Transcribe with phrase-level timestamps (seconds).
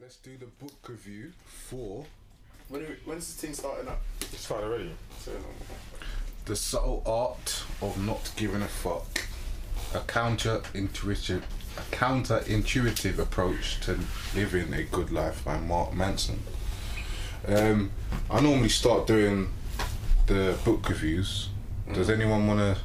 [0.00, 2.04] let's do the book review for
[2.68, 4.02] When, we- when's the thing starting up?
[4.20, 4.90] It's started already.
[5.20, 5.30] So,
[6.46, 9.28] The Subtle Art of Not Giving a Fuck.
[9.94, 11.44] A counter intuitive
[11.78, 14.00] a counter intuitive approach to
[14.34, 16.42] living a good life by Mark Manson.
[17.46, 17.90] Um,
[18.30, 19.50] I normally start doing
[20.26, 21.50] the book reviews.
[21.92, 22.78] Does anyone want to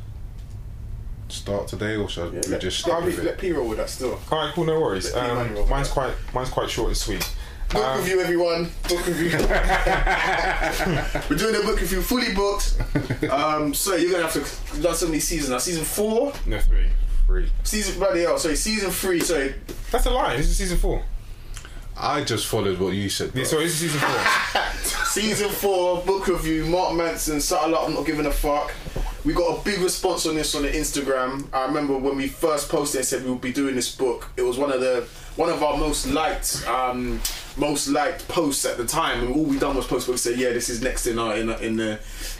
[1.31, 3.37] start today, or should yeah, we let, just start with let?
[3.37, 4.19] P roll with that still.
[4.31, 5.13] All right, cool, no worries.
[5.15, 5.65] Um, manual.
[5.67, 7.27] mine's quite mine's quite short and sweet.
[7.69, 8.69] Book Um, review, everyone.
[8.89, 9.29] Book review.
[11.29, 12.75] We're doing a book review, fully booked.
[13.31, 14.39] Um, so you're gonna have to.
[14.73, 15.57] We've done so many seasons now.
[15.59, 16.87] Season four, No three.
[17.27, 17.49] Three.
[17.63, 18.37] season bloody hell.
[18.37, 19.21] Sorry, season three.
[19.21, 19.55] Sorry,
[19.91, 20.35] That's a lie.
[20.37, 21.03] This is season four.
[21.95, 23.31] I just followed what you said.
[23.33, 23.43] bro.
[23.43, 24.63] So this is season four.
[25.05, 26.65] season four book review.
[26.65, 28.73] Mark Manson, Subtle Art of Not Giving a Fuck.
[29.23, 31.45] We got a big response on this on the Instagram.
[31.53, 34.29] I remember when we first posted and said we would be doing this book.
[34.35, 37.21] It was one of the one of our most liked um,
[37.55, 39.23] most liked posts at the time.
[39.23, 41.47] And all we done was post books say, yeah, this is next in our in,
[41.47, 41.99] the- in the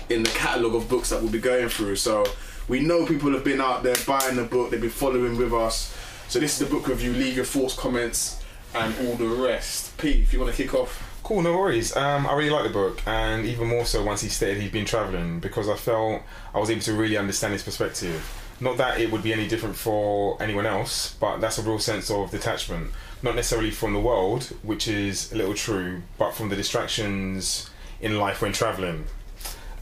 [0.10, 1.98] in the catalogue of books that we'll be going through.
[1.98, 2.26] So
[2.68, 4.72] we know people have been out there buying the book.
[4.72, 5.96] They've been following with us.
[6.30, 7.14] So this is the book review.
[7.14, 8.42] Leave your thoughts, comments,
[8.74, 9.96] and all the rest.
[10.00, 11.11] P, if you want to kick off.
[11.32, 11.96] Cool, no worries.
[11.96, 14.84] Um, I really like the book, and even more so once he stated he'd been
[14.84, 16.24] traveling because I felt
[16.54, 18.22] I was able to really understand his perspective.
[18.60, 22.12] Not that it would be any different for anyone else, but that's a real sense
[22.12, 22.92] of detachment.
[23.24, 27.70] Not necessarily from the world, which is a little true, but from the distractions
[28.02, 29.06] in life when traveling.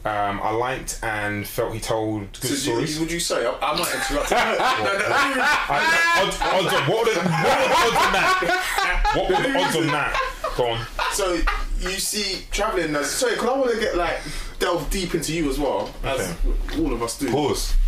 [0.04, 2.94] Um, I liked and felt he told good So stories.
[2.94, 3.44] you, would you say?
[3.44, 4.30] I, I might interrupt.
[4.30, 8.12] no, no, no, I- odds, odds on, what, are the, what are the odds on
[8.12, 9.06] that?
[9.16, 10.29] What were the odds on that?
[10.56, 10.86] Go on.
[11.12, 11.34] so
[11.80, 14.18] you see traveling as sorry, because I want to get like
[14.58, 16.34] delve deep into you as well, as
[16.78, 17.30] all of us do.
[17.30, 17.74] Pause.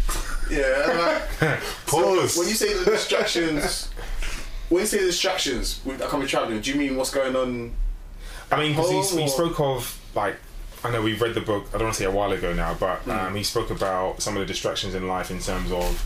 [0.51, 2.37] Yeah, like, Pause.
[2.37, 3.89] when you say the distractions,
[4.69, 7.35] when you say the distractions with- that come with traveling, do you mean what's going
[7.37, 7.73] on?
[8.51, 9.17] I mean, because Oh.
[9.17, 10.37] he, he spoke of like
[10.85, 11.67] I know we've read the book.
[11.71, 14.37] I don't want to say a while ago now, but um, he spoke about some
[14.37, 16.05] of the distractions in life in terms of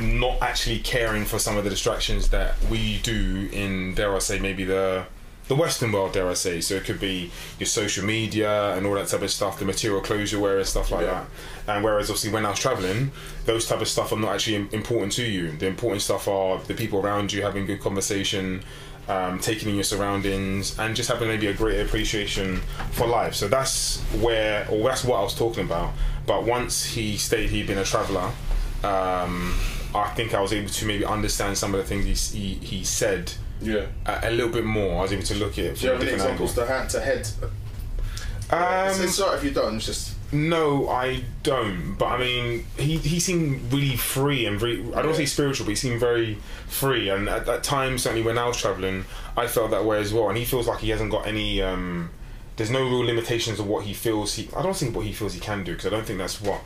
[0.00, 4.38] not actually caring for some of the distractions that we do in dare I say
[4.38, 5.06] maybe the
[5.48, 6.60] the Western world, dare I say.
[6.60, 10.00] So it could be your social media and all that type of stuff, the material
[10.00, 11.24] clothes you're wearing, stuff like Yeah.
[11.66, 11.74] that.
[11.74, 13.10] And whereas obviously when I was traveling,
[13.44, 15.52] those type of stuff are not actually important to you.
[15.52, 18.62] The important stuff are the people around you having good conversation,
[19.08, 23.34] um, taking in your surroundings, and just having maybe a greater appreciation for life.
[23.34, 25.92] So that's where, or that's what I was talking about.
[26.24, 28.30] But once he stated he'd been a traveler,
[28.84, 29.54] um,
[29.94, 32.84] I think I was able to maybe understand some of the things he he, he
[32.84, 33.32] said
[33.62, 33.86] Yeah.
[34.06, 34.98] a, a little bit more.
[34.98, 37.00] I was able to look at it Do you have any examples to hand to
[37.00, 37.28] head?
[38.50, 39.76] Um, it's, it's alright if you don't.
[39.76, 41.94] It's just No, I don't.
[41.98, 44.80] But I mean, he he seemed really free and very.
[44.94, 45.18] I don't Yeah.
[45.18, 47.08] say spiritual, but he seemed very free.
[47.08, 49.04] And at that time, certainly when I was traveling,
[49.36, 50.28] I felt that way as well.
[50.28, 51.62] And he feels like he hasn't got any.
[51.62, 52.10] Um,
[52.56, 54.34] there's no real limitations of what he feels.
[54.34, 54.48] He.
[54.54, 56.60] I don't think what he feels he can do because I don't think that's what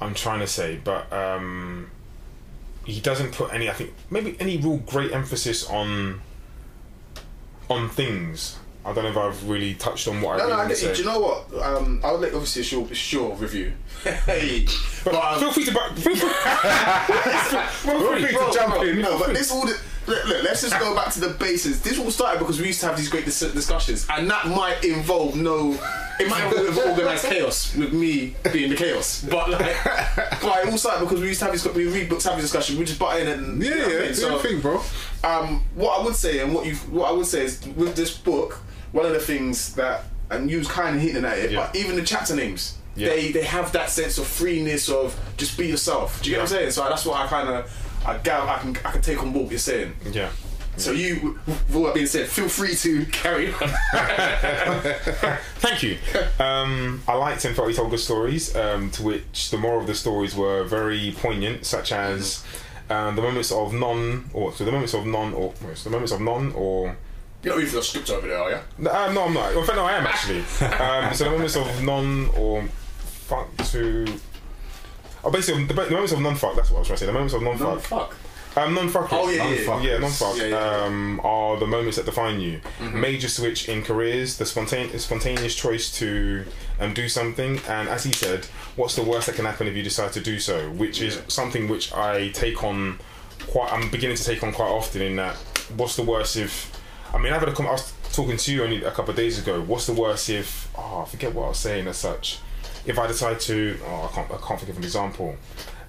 [0.00, 0.78] I'm trying to say.
[0.82, 1.90] But um,
[2.84, 3.70] he doesn't put any.
[3.70, 6.20] I think maybe any real great emphasis on
[7.70, 8.58] on things.
[8.84, 10.62] I don't know if I've really touched on what no, I really no.
[10.62, 10.88] I get you.
[10.88, 10.94] say.
[10.94, 11.62] Do you know what?
[11.62, 13.72] Um, I'll let obviously it's your, it's your review.
[14.02, 14.66] hey,
[15.04, 16.28] But, um, feel free to bu- feel free,
[17.70, 19.00] feel free to jump in.
[19.02, 19.66] No, but this all.
[19.66, 19.78] The,
[20.10, 21.80] look, look, let's just go back to the basis.
[21.80, 24.84] This all started because we used to have these great dis- discussions, and that might
[24.84, 25.72] involve no.
[26.18, 29.76] It might involve organized chaos with me being the chaos, but like,
[30.42, 31.66] but it all started because we used to have these.
[31.72, 33.88] We read books, have a discussion, we just butt in and Yeah, you know what
[33.92, 34.14] I yeah, mean?
[34.14, 34.82] So, thing, bro.
[35.24, 38.14] um, what I would say and what you what I would say is with this
[38.16, 38.60] book,
[38.92, 41.60] one of the things that and you was kind of hinting at it, Yeah.
[41.72, 43.08] but even the chapter names, Yeah.
[43.08, 46.20] they they have that sense of freeness of just be yourself.
[46.22, 46.70] Do you get what I'm saying?
[46.72, 49.50] So that's what I kind of I gather I can I can take on what
[49.50, 49.94] you're saying.
[50.10, 50.30] Yeah.
[50.76, 53.68] So you, with all that being said, feel free to carry on.
[55.58, 55.98] Thank you.
[56.38, 59.86] Um, I liked and felt he told good stories, um, to which the moral of
[59.86, 62.44] the stories were very poignant, such as
[62.88, 65.52] um, the moments of non, or so the moments of non, or
[65.84, 66.96] the moments of non, or
[67.42, 68.58] You're not reading for the script over there, are you?
[68.78, 69.52] no, uh, no, I'm not.
[69.54, 70.44] In fact, no, I am actually.
[70.80, 72.64] Um, so the moments of non or
[73.26, 74.06] fuck to.
[75.24, 76.56] Oh, basically, the, the moments of non-fuck.
[76.56, 77.06] That's what I was trying to say.
[77.06, 77.68] The moments of non-fuck.
[77.68, 78.16] No, fuck.
[78.56, 79.08] Um, non-fuckers.
[79.12, 79.80] Oh, yeah, yeah, yeah.
[79.80, 80.36] yeah, non-fuck.
[80.36, 80.84] Yeah, yeah.
[80.84, 82.60] Um, are the moments that define you.
[82.78, 83.00] Mm-hmm.
[83.00, 86.44] Major switch in careers, the spontaneous, spontaneous choice to
[86.80, 88.46] um, do something, and as he said,
[88.76, 90.70] what's the worst that can happen if you decide to do so?
[90.70, 92.98] Which is something which I take on
[93.46, 93.72] quite.
[93.72, 95.02] I'm beginning to take on quite often.
[95.02, 95.36] In that,
[95.76, 96.76] what's the worst if?
[97.14, 99.16] I mean, I've had a com- I was talking to you only a couple of
[99.16, 99.60] days ago.
[99.60, 100.68] What's the worst if?
[100.76, 102.38] Oh, I forget what I was saying as such.
[102.86, 104.30] If I decide to, oh, I can't.
[104.30, 105.36] I can't think of an example.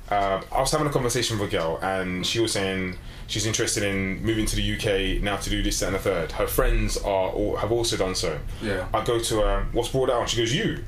[0.09, 2.97] Uh, I was having a conversation with a girl, and she was saying
[3.27, 6.33] she's interested in moving to the UK now to do this that, and the third.
[6.33, 8.37] Her friends are all, have also done so.
[8.61, 8.87] Yeah.
[8.93, 9.67] I go to her.
[9.71, 10.21] What's brought out?
[10.21, 10.83] And she goes, you.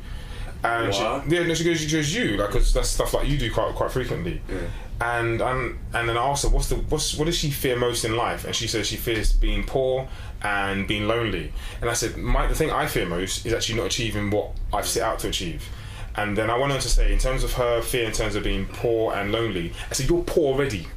[0.63, 3.37] And she, yeah, no, she goes, she goes, you, like, cause that's stuff like you
[3.37, 4.41] do quite quite frequently.
[4.49, 4.59] Yeah.
[5.01, 8.05] And um, and then I asked her, what's the what's what does she fear most
[8.05, 8.45] in life?
[8.45, 10.07] And she says she fears being poor
[10.41, 11.51] and being lonely.
[11.81, 14.87] And I said, my the thing I fear most is actually not achieving what I've
[14.87, 15.67] set out to achieve.
[16.15, 18.43] And then I went on to say, in terms of her fear, in terms of
[18.43, 20.87] being poor and lonely, I said, you're poor already.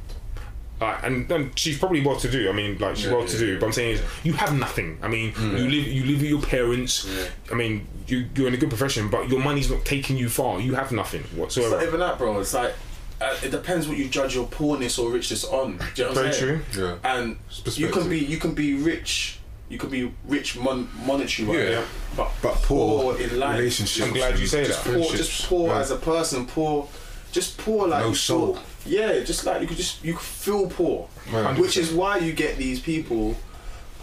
[0.79, 2.47] Uh, and then she's probably well to do.
[2.49, 3.53] I mean, like she's Yeah, well to do.
[3.53, 3.59] yeah.
[3.59, 4.99] But I'm saying is, you have nothing.
[5.01, 7.09] I mean, you live you live with your parents.
[7.51, 10.59] I mean, you you're in a good profession, but your money's not taking you far.
[10.59, 11.77] You have nothing It's whatsoever.
[11.77, 12.39] not even that, bro.
[12.39, 12.75] It's like
[13.19, 15.77] uh, it depends what you judge your poorness or richness on.
[15.77, 16.61] Do you know what I'm Very saying?
[16.71, 16.83] true.
[16.83, 16.97] Yeah.
[17.17, 17.37] And
[17.75, 19.36] you can be you can be rich.
[19.69, 21.69] You could be rich mon- monetary, right?
[21.71, 21.83] Yeah.
[22.15, 23.57] But, But poor, in life.
[23.57, 24.07] relationships.
[24.07, 24.93] I'm glad you say just that.
[24.93, 25.79] Poor, just poor Yeah.
[25.79, 26.45] as a person.
[26.45, 26.87] Poor,
[27.33, 28.55] just poor like No soul.
[28.55, 28.63] feel-
[28.99, 31.53] yeah, just like you could just you could feel poor, Yeah.
[31.57, 33.35] which is why you get these people,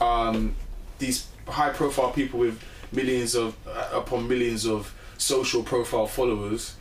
[0.01, 0.55] um,
[0.99, 2.59] these high profile people with
[2.93, 6.75] millions of uh, upon millions of social profile followers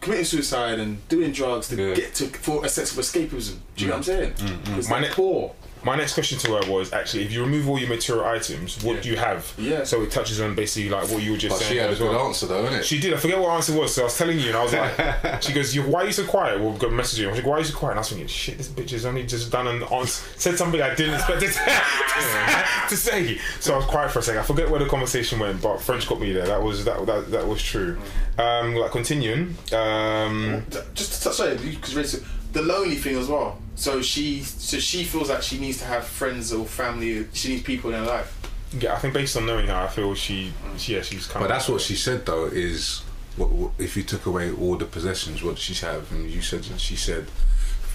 [0.00, 1.94] committing suicide and doing drugs to Yeah.
[1.94, 3.56] get to for a sense of escapism.
[3.76, 4.32] Do you know what I'm saying?
[4.64, 5.54] Because My they're ne- poor.
[5.84, 8.96] My next question to her was actually, if you remove all your material items, what
[8.96, 9.00] Yeah.
[9.02, 9.52] do you have?
[9.58, 9.82] Yeah.
[9.84, 11.96] So it touches on basically like what you were just But saying she had a
[11.96, 12.26] good well.
[12.28, 12.84] answer though, innit?
[12.84, 13.12] She did.
[13.14, 13.94] I forget what answer was.
[13.94, 16.24] So I was telling you, and I was like, she goes, "Why are you so
[16.24, 17.26] quiet?" We'll go message you.
[17.26, 18.90] I was like, "Why are you so quiet?" And I was thinking, "Shit, this bitch
[18.90, 23.38] has only just done an answer, said something I didn't expect it to, to say."
[23.60, 24.40] So I was quiet for a second.
[24.40, 26.46] I forget where the conversation went, but French got me there.
[26.46, 27.98] That was that that, that was true.
[28.38, 29.56] Um, like continuing.
[29.72, 30.64] Um,
[30.94, 32.22] just to touch on because
[32.52, 33.58] the lonely thing as well.
[33.74, 37.26] So she, so she feels like she needs to have friends or family.
[37.32, 38.38] She needs people in her life.
[38.78, 41.48] yeah, I think based on knowing her, I feel she, she yeah, she's kind But
[41.48, 43.02] that's what she said though is
[43.36, 46.10] what, what if you took away all the possessions, what did she have?
[46.12, 47.26] And you said she said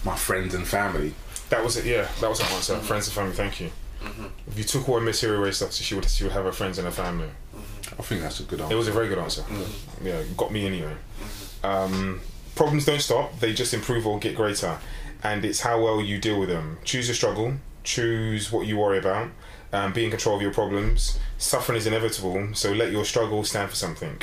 [0.04, 1.13] my friends and family.
[1.50, 1.86] That was it.
[1.86, 2.74] Yeah, that was her answer.
[2.74, 2.86] Mm-hmm.
[2.86, 3.33] Friends and family.
[3.33, 3.71] Thank you.
[4.48, 6.86] If you took away material waste stuff, she would she would have her friends and
[6.86, 7.30] her family.
[7.98, 8.74] I think that's a good answer.
[8.74, 9.42] It was a very good answer.
[9.42, 10.07] Mm-hmm.
[10.07, 10.94] Yeah, got me anyway.
[11.63, 12.21] Um,
[12.57, 14.77] problems don't stop; they just improve or get greater,
[15.24, 16.80] and it's how well you deal with them.
[16.83, 17.54] Choose your struggle.
[17.83, 19.30] Choose what you worry about.
[19.71, 21.19] Um, be in control of your problems.
[21.38, 24.21] Suffering is inevitable, so let your struggle stand for something.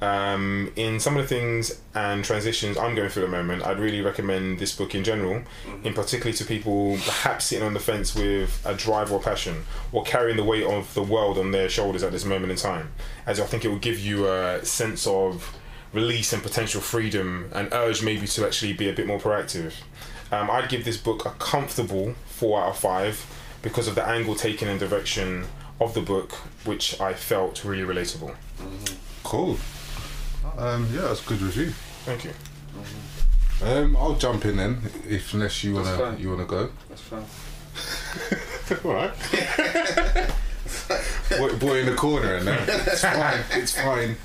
[0.00, 3.78] Um, in some of the things and transitions I'm going through at the moment, I'd
[3.78, 5.42] really recommend this book in general,
[5.82, 10.02] in particular to people perhaps sitting on the fence with a drive or passion, or
[10.02, 12.92] carrying the weight of the world on their shoulders at this moment in time.
[13.26, 15.56] As I think it will give you a sense of
[15.94, 19.72] release and potential freedom, and urge maybe to actually be a bit more proactive.
[20.32, 23.24] Um, I'd give this book a comfortable four out of five
[23.62, 25.46] because of the angle taken and direction
[25.80, 26.32] of the book,
[26.64, 28.34] which I felt really relatable.
[29.22, 29.56] cool.
[30.58, 31.70] Um, yeah, that's a good review.
[32.04, 32.32] Thank you.
[33.62, 36.20] Um, I'll jump in then, if unless you That's wanna fine.
[36.20, 36.70] you wanna go.
[36.88, 37.24] That's fine.
[38.84, 39.14] All right.
[41.38, 42.68] boy, boy in the corner and that.
[42.68, 43.44] It's fine.
[43.52, 44.16] It's fine.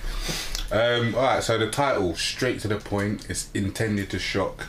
[0.72, 1.44] Um, all right.
[1.44, 4.68] So the title, straight to the point, is intended to shock.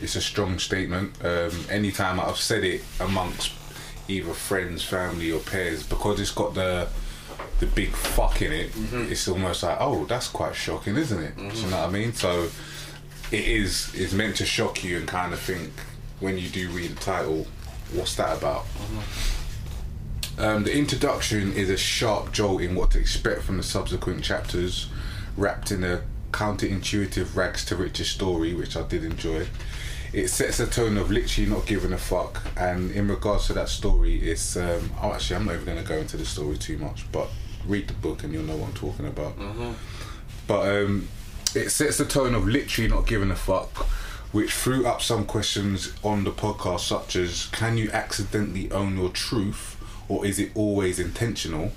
[0.00, 1.14] It's a strong statement.
[1.24, 3.52] Um, anytime I've said it amongst
[4.08, 6.88] either friends, family, or peers, because it's got the
[7.60, 11.36] the big fuck in it, it's almost like, oh, that's quite shocking, isn't it?
[11.38, 12.12] Do you know what I mean?
[12.12, 12.48] So
[13.32, 13.94] it is.
[13.94, 15.70] It's meant to shock you and kind of think
[16.20, 17.46] when you do read the title,
[17.94, 18.66] what's that about?
[20.38, 24.88] Um, the introduction is a sharp jolt in what to expect from the subsequent chapters,
[25.36, 26.02] wrapped in a
[26.32, 29.46] counterintuitive rags to riches story, which I did enjoy.
[30.12, 33.68] It sets a tone of literally not giving a fuck, and in regards to that
[33.68, 36.78] story, it's um, oh, actually I'm not even going to go into the story too
[36.78, 37.28] much, but
[37.66, 39.36] read the book and you'll know what I'm talking about.
[40.46, 41.08] But um,
[41.54, 43.86] it sets the tone of literally not giving a fuck,
[44.32, 49.08] which threw up some questions on the podcast, such as can you accidentally own your
[49.10, 49.76] truth,
[50.08, 51.72] or is it always intentional?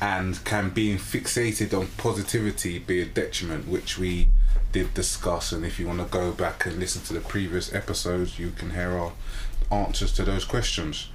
[0.00, 4.28] And can being fixated on positivity be a detriment, which we
[4.72, 5.52] did discuss.
[5.52, 8.70] And if you want to go back and listen to the previous episodes, you can
[8.70, 9.12] hear our
[9.70, 11.08] answers to those questions.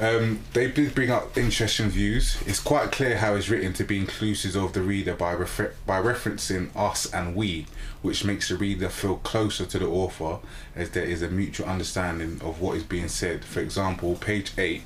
[0.00, 2.36] Um, they did bring up interesting views.
[2.46, 6.00] It's quite clear how it's written to be inclusive of the reader by refer- by
[6.00, 7.66] referencing us and we,
[8.02, 10.38] which makes the reader feel closer to the author,
[10.74, 13.44] as there is a mutual understanding of what is being said.
[13.44, 14.82] For example, page eight.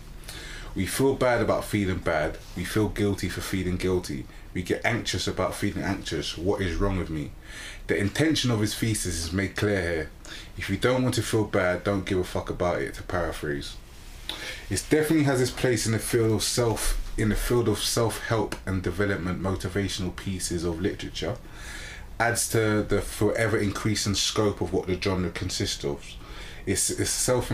[0.74, 2.38] We feel bad about feeling bad.
[2.56, 4.26] We feel guilty for feeling guilty.
[4.54, 6.38] We get anxious about feeling anxious.
[6.38, 7.32] What is wrong with me?
[7.86, 10.10] The intention of his thesis is made clear here.
[10.56, 13.76] If you don't want to feel bad, don't give a fuck about it, to paraphrase.
[14.70, 18.54] It definitely has its place in the field of self in the field of self-help
[18.64, 21.36] and development motivational pieces of literature.
[22.20, 26.04] adds to the forever increasing scope of what the genre consists of.
[26.66, 27.50] It's it's self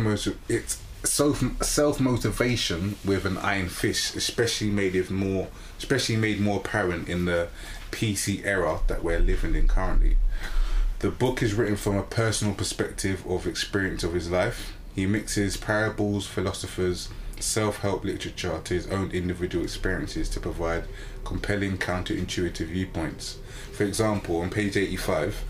[0.49, 6.59] it's self self motivation with an iron fist, especially made it more especially made more
[6.59, 7.49] apparent in the
[7.91, 10.17] PC era that we're living in currently.
[11.01, 14.73] The book is written from a personal perspective of experience of his life.
[14.95, 17.09] He mixes parables, philosophers,
[17.41, 20.85] self help literature to his own individual experiences to provide
[21.25, 23.39] compelling counterintuitive viewpoints.
[23.73, 25.45] For example, on page 85,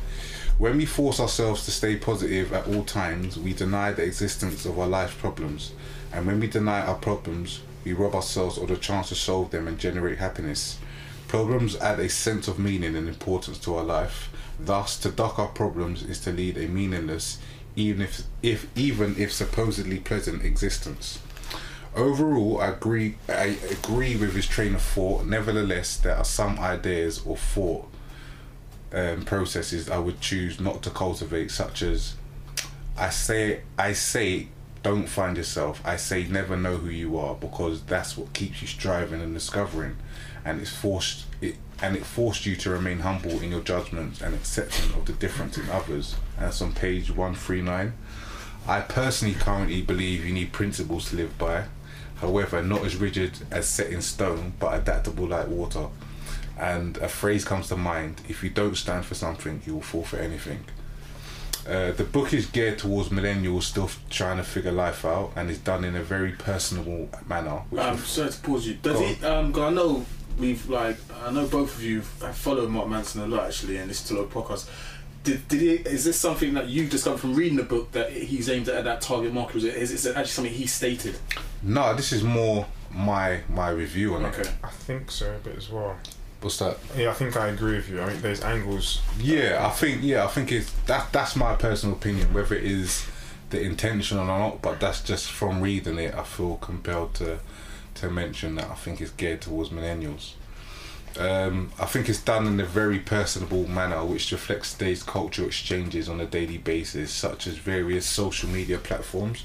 [0.59, 4.79] when we force ourselves to stay positive at all times, we deny the existence of
[4.79, 5.73] our life problems.
[6.13, 9.67] And when we deny our problems, we rob ourselves of the chance to solve them
[9.67, 10.79] and generate happiness.
[11.27, 14.31] Problems add a sense of meaning and importance to our life.
[14.61, 17.39] Thus, to duck our problems is to lead a meaningless,
[17.75, 21.19] even if, if even if supposedly pleasant existence.
[21.97, 23.17] Overall, I agree.
[23.29, 25.27] I agree with his train of thought.
[25.27, 27.89] Nevertheless, there are some ideas or thought
[28.95, 32.15] um, processes I would choose not to cultivate, such as
[32.97, 34.49] I say, I say,
[34.83, 35.83] don't find yourself.
[35.85, 39.97] I say, never know who you are, because that's what keeps you striving and discovering,
[40.45, 44.35] and it's forced it, and it forced you to remain humble in your judgments and
[44.35, 46.17] accepting of the difference in others.
[46.37, 47.95] And that's on page one three nine.
[48.67, 51.65] I personally currently believe you need principles to live by
[52.17, 55.89] however, not as rigid as set in stone, but adaptable like water.
[56.59, 60.05] And a phrase comes to mind if you don't stand for something, you will fall
[60.05, 60.65] for anything.
[61.69, 65.59] Uh, the book is geared towards millennials still trying to figure life out and is
[65.59, 67.63] done in a very personable manner.
[67.71, 68.75] Which Um, sorry to pause you.
[68.75, 69.25] Does it?
[69.25, 70.05] Um, 'cause I know
[70.39, 73.89] we've like I know both of you have followed Mark Manson a lot actually, and
[73.89, 74.69] listen to a lot of podcasts.
[75.23, 78.51] Did, did he, is this something that you've discovered from reading the book that he's
[78.51, 79.55] aimed at that target market?
[79.55, 81.17] Was it, is it actually something he stated?
[81.63, 84.43] no, this is more my my review on Okay.
[84.43, 84.51] it.
[84.63, 85.97] I think so a bit as well.
[86.45, 86.77] What's that?
[86.95, 88.03] Yeah, I think I agree with you.
[88.03, 89.01] I mean, there's angles.
[89.19, 92.35] Yeah, I think yeah, I think it's that that's my personal opinion.
[92.35, 93.07] Whether it is
[93.49, 96.15] the intention or not, but that's just from reading it.
[96.15, 97.39] I feel compelled to
[97.95, 100.33] to mention that I think it's geared towards millennials.
[101.19, 106.11] Um, I think it's done in a very personable manner, which reflects today's cultural exchanges
[106.11, 109.45] on a daily basis, such as various social media platforms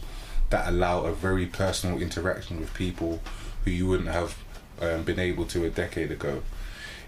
[0.50, 3.22] that allow a very personal interaction with people
[3.64, 4.38] who you wouldn't have
[4.82, 6.42] um, been able to a decade ago.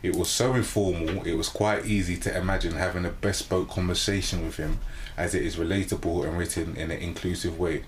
[0.04, 4.58] It was so informal, it was quite easy to imagine having a bespoke conversation with
[4.58, 4.80] him,
[5.16, 7.84] as it is relatable and written in an inclusive way.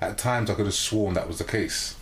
[0.00, 1.94] At times, I could have sworn that was the case.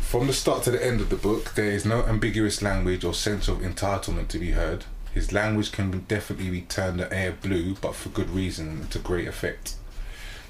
[0.00, 3.14] From the start to the end of the book, there is no ambiguous language or
[3.14, 4.84] sense of entitlement to be heard.
[5.14, 8.98] His language can definitely be turned the air blue, but for good reason and to
[8.98, 9.74] great effect.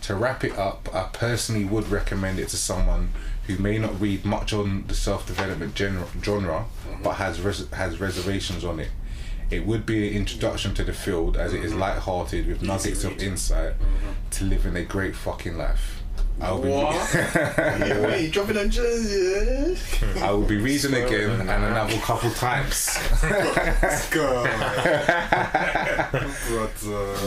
[0.02, 3.10] To wrap it up, I personally would recommend it to someone
[3.46, 6.64] who may not read much on the self-development genre, genre
[7.02, 8.90] but has res- has reservations on it.
[9.50, 13.18] It would be an introduction to the field as it is light-hearted with nuggets of
[13.22, 13.74] insight
[14.32, 15.97] to living a great fucking life.
[16.40, 17.14] I'll be What?
[17.14, 19.76] wait, you dropping on jersey?
[20.20, 22.96] I will be reading again and another couple times.
[24.10, 24.44] Go.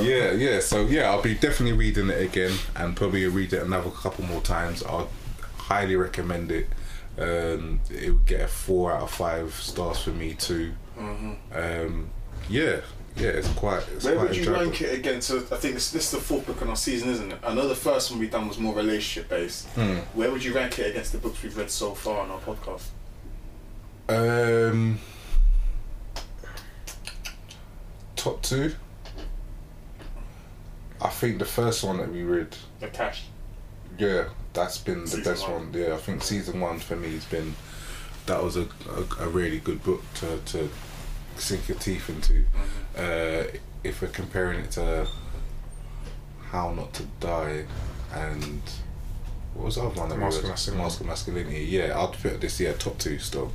[0.02, 0.60] Yeah, yeah.
[0.60, 4.42] So yeah, I'll be definitely reading it again and probably read it another couple more
[4.42, 4.84] times.
[4.84, 5.10] I'll
[5.58, 6.68] highly recommend it.
[7.18, 10.74] Um, it would get a four out of five stars for me too.
[11.54, 12.10] Um,
[12.50, 12.82] yeah,
[13.16, 13.30] yeah.
[13.30, 13.84] It's quite.
[13.94, 15.22] It's Where quite would you rank it again?
[15.22, 17.40] So I think this, this is the fourth book in our season, isn't it?
[17.44, 19.68] I know the first one we done was more relationship based.
[19.70, 19.98] Hmm.
[20.14, 22.88] Where would you rank it against the books we've read so far on our podcast?
[24.10, 25.00] Um,
[28.16, 28.74] top two.
[31.02, 32.56] I think the first one that we read.
[32.82, 33.26] Attached.
[33.98, 35.72] Yeah, that's been the best one.
[35.72, 35.74] one.
[35.74, 37.56] Yeah, I think season one for me has been
[38.26, 40.70] that was a, a, a really good book to, to
[41.38, 42.44] sink your teeth into.
[42.98, 43.48] Uh,
[43.84, 45.08] if we're comparing it to
[46.52, 47.66] How Not to Die
[48.14, 48.62] and
[49.54, 50.10] what was the other one?
[50.10, 50.50] that we Mask read?
[50.50, 50.84] Masculinity.
[50.84, 51.64] Mask of Masculinity.
[51.66, 53.52] Yeah, I'd put this yeah top two still.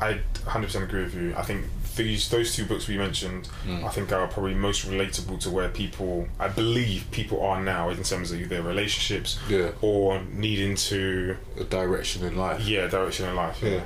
[0.00, 1.34] I 100% agree with you.
[1.36, 1.64] I think
[1.96, 3.82] these those two books we mentioned, Mm.
[3.82, 8.04] I think are probably most relatable to where people, I believe, people are now in
[8.04, 12.60] terms of their relationships Yeah, or needing to, a direction in life.
[12.60, 13.58] yeah, direction in life.
[13.60, 13.70] Yeah.
[13.70, 13.80] Yeah,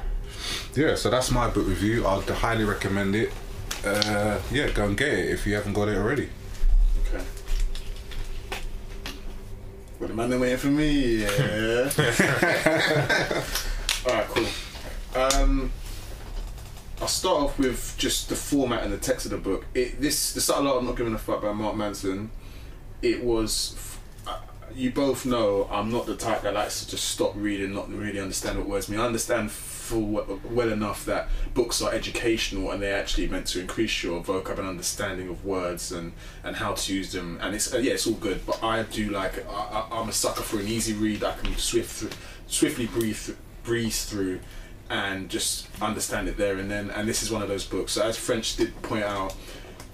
[0.97, 2.07] so that's my book review.
[2.07, 3.33] I'd highly recommend it.
[3.85, 6.29] Uh, yeah, go and get it if you haven't got it already.
[7.07, 7.25] Okay.
[9.99, 11.23] Well, the man waiting for me.
[11.23, 11.91] Yeah.
[14.07, 14.47] All right, cool.
[15.15, 15.73] Um,
[17.01, 19.65] I'll start off with just the format and the text of the book.
[19.75, 22.31] It this the start of I'm not giving a fuck by Mark Manson.
[23.03, 24.39] It was uh,
[24.75, 28.21] you both know I'm not the type that likes to just stop reading, not really
[28.21, 29.01] understand what words mean.
[29.01, 29.51] I understand
[29.83, 34.59] full well, enough that books are educational and they're actually meant to increase your vocab
[34.59, 36.13] and understanding of words and,
[36.45, 37.39] and how to use them.
[37.43, 38.47] And it's uh, yeah, it's all good.
[38.47, 41.25] But I do like I, I'm a sucker for an easy read.
[41.25, 44.41] I can swift swiftly breathe breeze through
[44.89, 46.91] and just understand it there and then.
[46.91, 47.93] And this is one of those books.
[47.93, 49.35] So as French did point out,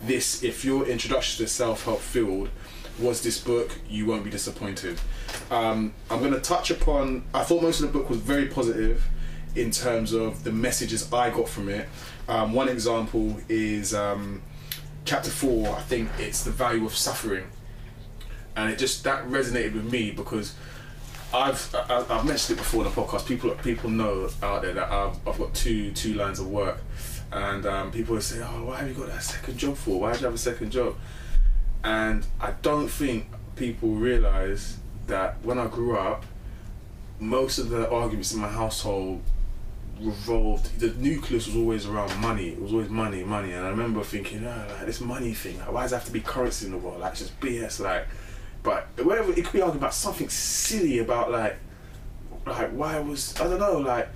[0.03, 2.51] this if your introduction to self help field
[2.99, 5.01] was this book, you won't be disappointed.
[5.51, 7.25] Um, I'm going to touch upon.
[7.33, 9.03] I thought most of the book was very positive
[9.59, 11.89] in terms of the messages I got from it.
[12.29, 14.43] Um, one example is um,
[15.05, 15.69] chapter four.
[15.75, 17.45] I think it's the value of suffering,
[18.57, 20.55] and it just that resonated with me because
[21.35, 23.27] I've I, I've mentioned it before in the podcast.
[23.27, 26.79] People people know out there that I've, I've got two two lines of work,
[27.33, 30.01] and um, people will say, "Oh, why have you got that second job for?
[30.01, 30.97] Why do you have a second job?"
[31.83, 36.25] And I don't think people realize that when I grew up,
[37.19, 39.23] most of the arguments in my household
[40.01, 40.79] revolved.
[40.79, 42.49] The nucleus was always around money.
[42.51, 43.53] It was always money, money.
[43.53, 45.59] And I remember thinking, oh, like this money thing.
[45.59, 47.01] Like, why does it have to be currency in the world?
[47.01, 47.81] Like, it's just BS.
[47.81, 48.07] Like,
[48.63, 49.33] but whatever.
[49.33, 51.57] It could be arguing about something silly about like,
[52.47, 53.79] like why was I don't know.
[53.79, 54.09] Like,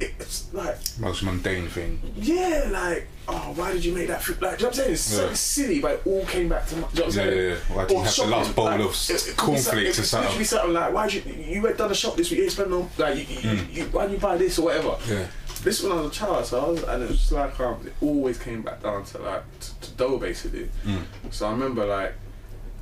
[0.00, 2.00] it's like Most mundane thing.
[2.16, 4.22] yeah, like, oh, why did you make that?
[4.22, 4.40] Fruit?
[4.42, 4.92] Like, do you know what I'm saying?
[4.92, 5.32] It's so Yeah.
[5.34, 6.76] silly, but it all came back to.
[6.76, 7.36] my- Do you know what I'm Yeah, saying?
[7.38, 7.76] yeah, yeah.
[7.76, 9.32] Why do you Or have the shopping, last bowl like, of it- it could be
[9.36, 10.44] cornflakes something- or it could something?
[10.44, 12.40] something like, why did you you went down the shop this week?
[12.40, 14.96] You spent on like, you, you, you, why did you buy this or whatever?
[15.08, 15.26] Yeah.
[15.62, 17.94] This when I was a child, so I was, and it was like um, it
[18.02, 20.68] always came back down to like to, to dough basically.
[20.86, 21.02] Mm.
[21.30, 22.14] So I remember like,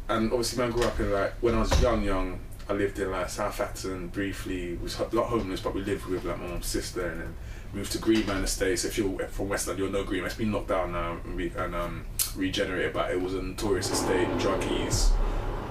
[0.08, 2.98] and obviously when I grew up in like when I was young, young, I lived
[2.98, 4.76] in like South Acton briefly.
[4.82, 7.34] Was not homeless, but we lived with like my mum's sister, and then
[7.74, 8.82] moved to Greenman Estates.
[8.82, 10.26] So if you're from West London, you'll know Greenman.
[10.26, 12.04] It's been knocked down now and, re- and um,
[12.36, 15.10] regenerated, but it was a notorious estate, druggies,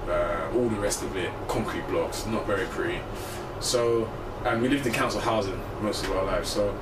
[0.08, 3.00] uh, all the rest of it, concrete blocks, not very pretty.
[3.60, 4.08] So,
[4.44, 6.48] and we lived in council housing most of our lives.
[6.48, 6.78] So,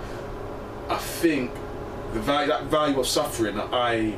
[0.88, 1.52] I think
[2.12, 4.14] the value, that value of suffering that I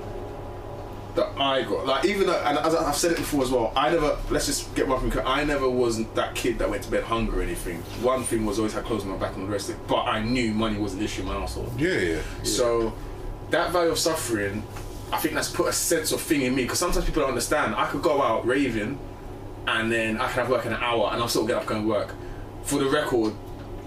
[1.15, 3.91] that I got, like even though, and as I've said it before as well, I
[3.91, 4.19] never.
[4.31, 5.11] Let's just get one thing.
[5.11, 7.79] clear, I never wasn't that kid that went to bed hungry or anything.
[8.03, 9.87] One thing was always had clothes on my back and the rest of it.
[9.87, 11.73] But I knew money was an issue in my household.
[11.79, 12.23] Yeah, yeah.
[12.43, 12.93] So
[13.51, 14.65] that value of suffering,
[15.13, 17.75] I think that's put a sense of thing in me because sometimes people don't understand.
[17.77, 18.99] I could go out raving,
[19.69, 21.85] and then I could have work in an hour, and I'll still get up and
[21.85, 22.15] go work.
[22.65, 23.35] For the record,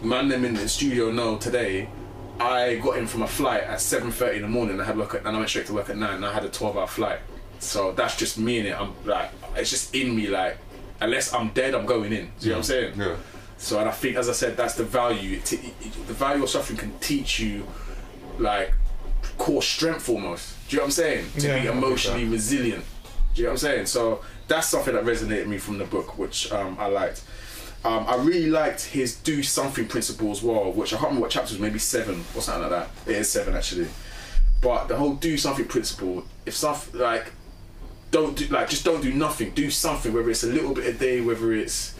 [0.01, 1.89] man, them in the studio know today.
[2.39, 4.79] I got in from a flight at seven thirty in the morning.
[4.79, 6.15] I had work, at, and I went straight to work at nine.
[6.15, 7.19] And I had a twelve hour flight.
[7.59, 8.79] So that's just me in it.
[8.79, 10.27] I'm like, it's just in me.
[10.27, 10.57] Like,
[11.01, 12.31] unless I'm dead, I'm going in.
[12.39, 12.93] Do you know what I'm saying?
[12.97, 13.15] Yeah.
[13.57, 15.39] So, and I think, as I said, that's the value.
[15.39, 15.73] T-
[16.05, 17.65] the value of suffering can teach you,
[18.37, 18.71] like,
[19.39, 20.55] core strength almost.
[20.69, 21.25] Do you know what I'm saying?
[21.39, 22.85] To Yeah, be emotionally resilient.
[23.33, 23.85] Do you know what I'm saying?
[23.87, 27.23] So that's something that resonated with me from the book, which um, I liked.
[27.83, 31.31] Um, I really liked his do something principle as well, which I can't remember what
[31.31, 32.89] chapter was, maybe seven or something like that.
[33.09, 33.87] It is seven actually.
[34.61, 37.31] But the whole do something principle, if something like
[38.09, 40.93] don't do like just don't do nothing, do something, whether it's a little bit a
[40.97, 41.93] day, whether it's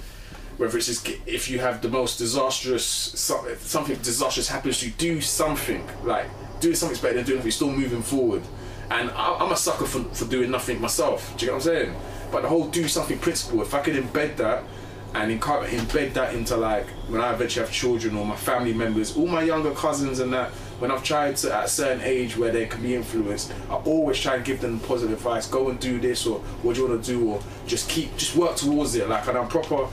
[0.58, 4.92] whether it's just if you have the most disastrous some- something disastrous happens to you
[4.98, 5.88] do something.
[6.04, 6.26] Like
[6.60, 8.42] doing something's better than doing nothing still moving forward.
[8.90, 11.36] And I, I'm a sucker for, for doing nothing myself.
[11.38, 11.96] Do you get what I'm saying?
[12.32, 14.64] But the whole do something principle if I could embed that
[15.14, 19.28] and embed that into like when I eventually have children or my family members all
[19.28, 22.68] my younger cousins and that when I've tried to at a certain age where they
[22.68, 25.48] can be influenced I always try and give them positive advice.
[25.48, 28.36] Go and do this or what do you want to do or just keep just
[28.36, 29.10] work towards it.
[29.10, 29.88] Like and I'm proper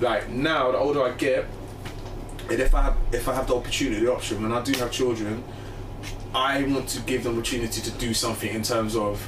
[0.00, 1.46] like now the older I get,
[2.50, 4.90] and if I have if I have the opportunity, the option, when I do have
[4.90, 5.42] children,
[6.34, 9.26] I want to give them opportunity to do something in terms of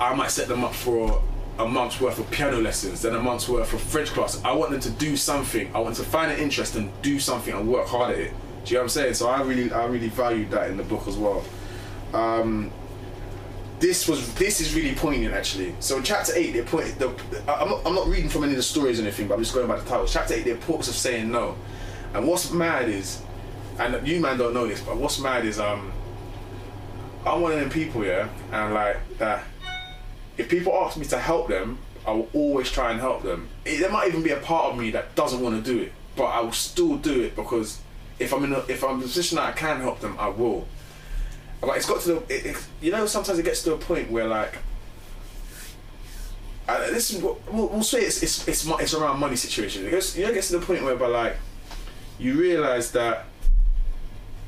[0.00, 1.22] I might set them up for
[1.58, 4.42] a month's worth of piano lessons, then a month's worth of French class.
[4.44, 5.70] I want them to do something.
[5.74, 8.32] I want to find an interest and do something and work hard at it.
[8.64, 9.14] Do you know what I'm saying?
[9.14, 11.44] So I really I really valued that in the book as well.
[12.12, 12.72] Um,
[13.78, 15.74] this was this is really poignant actually.
[15.80, 17.08] So in chapter eight, the point the
[17.46, 19.54] I'm not, I'm not reading from any of the stories or anything, but I'm just
[19.54, 20.06] going by the title.
[20.06, 21.56] Chapter eight, the importance of saying no.
[22.14, 23.20] And what's mad is,
[23.78, 25.92] and you man don't know this, but what's mad is um,
[27.26, 29.44] I'm one of them people, yeah, and like that.
[30.36, 33.48] If people ask me to help them, I will always try and help them.
[33.64, 35.92] It, there might even be a part of me that doesn't want to do it,
[36.16, 37.80] but I will still do it because
[38.18, 40.28] if I'm in a, if I'm in a position that I can help them, I
[40.28, 40.66] will.
[41.60, 44.10] But it's got to the, it, it, you know, sometimes it gets to a point
[44.10, 44.58] where like,
[46.68, 49.86] uh, this is what we'll, we'll say it's it's it's, it's around money situation.
[49.86, 51.36] It gets, you know, it gets to the point where, by like,
[52.18, 53.24] you realize that,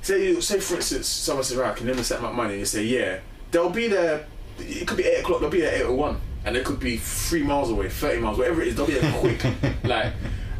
[0.03, 2.51] say say for instance, someone says, right, can you understand my money?
[2.51, 3.20] And you say, yeah,
[3.51, 4.27] they'll be there.
[4.59, 5.40] It could be eight o'clock.
[5.40, 8.21] They'll be there at eight o one, and it could be three miles away, thirty
[8.21, 8.77] miles, whatever it is.
[8.77, 9.45] They'll be there quick,
[9.85, 10.12] like.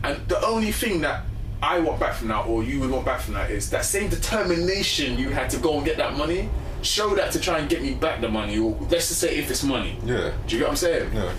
[0.03, 1.25] And the only thing that
[1.63, 4.09] I want back from that, or you would want back from that, is that same
[4.09, 6.49] determination you had to go and get that money.
[6.83, 9.51] Show that to try and get me back the money, or let's just say if
[9.51, 9.99] it's money.
[10.05, 10.33] Yeah.
[10.47, 11.13] Do you get what I'm saying?
[11.13, 11.33] Yeah.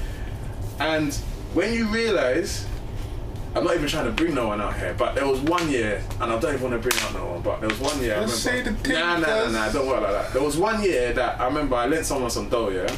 [0.80, 1.14] And
[1.54, 2.66] when you realise,
[3.58, 6.04] I'm not even trying to bring no one out here, but there was one year,
[6.22, 8.16] and I don't even want to bring out no one, but there was one year.
[8.16, 9.54] I Let's remember, say the thing Nah, nah, nah, first.
[9.54, 10.34] nah, don't worry like that.
[10.34, 12.96] There was one year that I remember I lent someone some dough, yeah?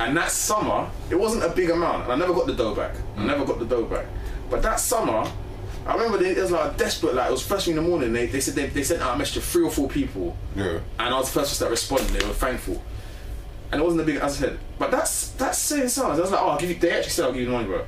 [0.00, 2.94] And that summer, it wasn't a big amount, and I never got the dough back.
[3.16, 3.26] I mm.
[3.26, 4.06] never got the dough back.
[4.50, 5.30] But that summer,
[5.86, 8.12] I remember they, it was like desperate, like it was first thing in the morning,
[8.12, 10.80] they, they said they, they sent out a message to three or four people, Yeah.
[10.98, 12.08] and I was the first one that responded.
[12.08, 12.82] They were thankful,
[13.70, 14.58] and it wasn't a big, as I said.
[14.78, 16.18] But that's that's saying something.
[16.18, 16.76] I was like, oh, I'll give you.
[16.76, 17.84] They actually said I'll give you the money, bro.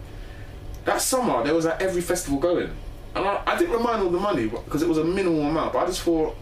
[0.84, 2.70] That summer there was like every festival going,
[3.14, 5.72] and I, I didn't remind all the money because it was a minimal amount.
[5.72, 6.36] But I just thought,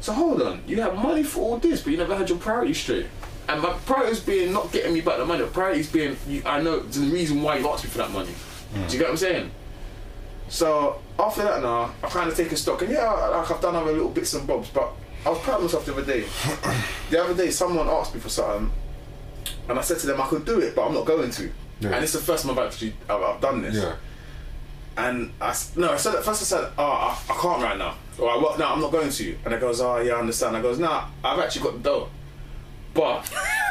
[0.00, 2.78] so hold on, you have money for all this, but you never had your priorities
[2.78, 3.06] straight.
[3.48, 5.44] And my priorities being not getting me back the money.
[5.44, 8.32] The priorities being, you, I know the reason why you asked me for that money.
[8.74, 9.50] Do you get what I'm saying?
[10.48, 13.92] So after that now, I kind of taken stock, and yeah, like I've done other
[13.92, 14.92] little bits and bobs, but
[15.24, 16.24] I was proud of myself the other day.
[17.10, 18.70] the other day, someone asked me for something,
[19.68, 21.50] and I said to them I could do it, but I'm not going to.
[21.80, 21.90] Yeah.
[21.90, 23.76] And it's the first time I've actually I've, I've done this.
[23.76, 23.96] Yeah.
[24.96, 27.96] And I no, I said at first I said, oh, I, I can't right now,
[28.18, 29.24] or I wo- no, I'm not going to.
[29.24, 29.38] You.
[29.44, 30.56] And I goes, oh yeah, I understand.
[30.56, 32.08] I goes, nah, I've actually got the dough,
[32.94, 33.30] but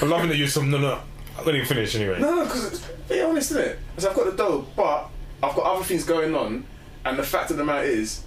[0.00, 1.00] I'm loving that you some no no.
[1.34, 2.18] I didn't even finish anyway.
[2.20, 3.78] No, no, because be honest, isn't it?
[3.94, 5.08] Because I've got the dough, but
[5.42, 6.64] I've got other things going on,
[7.04, 8.22] and the fact of the matter is,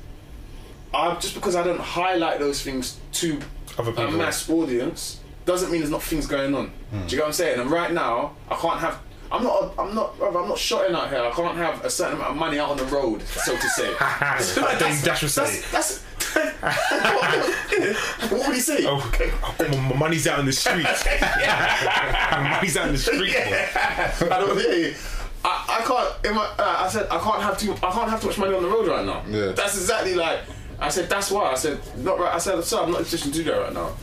[0.94, 3.40] I just because I don't highlight those things to
[3.80, 6.72] Other a mass audience doesn't mean there's not things going on.
[6.92, 7.60] Do you get what I'm saying?
[7.60, 9.00] And right now, I can't have.
[9.32, 9.74] I'm not.
[9.78, 10.16] I'm not.
[10.22, 11.20] I'm not shotting out here.
[11.22, 13.88] I can't have a certain amount of money out on the road, so to say.
[14.80, 15.62] Dame Dash would say.
[15.72, 16.04] That's.
[18.30, 18.86] what would he say?
[18.86, 19.12] Oh,
[19.60, 21.06] oh, my- my money's out in the streets.
[21.06, 23.34] my money's out in the street.
[23.34, 24.30] boy.
[24.34, 24.94] I don't hear you.
[25.44, 26.26] I, I can't.
[26.26, 27.74] In my, uh, I said I can't have too.
[27.74, 29.24] I can't have too much money on the road right now.
[29.28, 29.52] Yeah.
[29.52, 30.40] That's exactly like.
[30.80, 31.52] I said that's why.
[31.52, 32.34] I said not right.
[32.34, 33.94] I said sir, I'm not in a position to do that right now.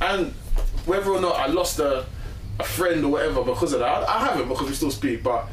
[0.00, 0.34] And
[0.86, 2.04] whether or not I lost a,
[2.58, 5.22] a friend or whatever because of that, I, I haven't because we still speak.
[5.22, 5.46] But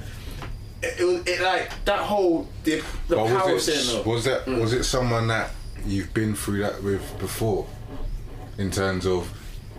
[0.82, 4.12] it, it was it like that whole the, the But power was saying it no.
[4.12, 4.62] was that Mm.
[4.62, 5.52] was it someone that
[5.86, 7.66] you've been through that with before,
[8.58, 9.32] in terms of